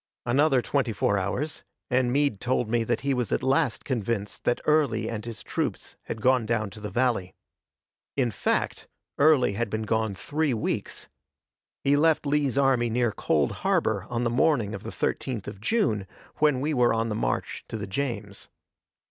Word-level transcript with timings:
Another 0.25 0.63
twenty 0.63 0.93
four 0.93 1.19
hours, 1.19 1.61
and 1.91 2.11
Meade 2.11 2.41
told 2.41 2.67
me 2.67 2.83
that 2.83 3.01
he 3.01 3.13
was 3.13 3.31
at 3.31 3.43
last 3.43 3.85
convinced 3.85 4.45
that 4.45 4.59
Early 4.65 5.07
and 5.07 5.23
his 5.23 5.43
troops 5.43 5.95
had 6.05 6.21
gone 6.23 6.47
down 6.47 6.71
the 6.71 6.89
valley. 6.89 7.35
In 8.17 8.31
fact, 8.31 8.87
Early 9.19 9.53
had 9.53 9.69
been 9.69 9.83
gone 9.83 10.15
three 10.15 10.55
weeks. 10.55 11.07
He 11.83 11.95
left 11.95 12.25
Lee's 12.25 12.57
army 12.57 12.89
near 12.89 13.11
Cold 13.11 13.51
Harbor 13.61 14.07
on 14.09 14.23
the 14.23 14.31
morning 14.31 14.73
of 14.73 14.81
the 14.81 14.89
13th 14.89 15.47
of 15.47 15.61
June, 15.61 16.07
when 16.37 16.61
we 16.61 16.73
were 16.73 16.95
on 16.95 17.09
the 17.09 17.13
march 17.15 17.63
to 17.67 17.77
the 17.77 17.85
James. 17.85 18.49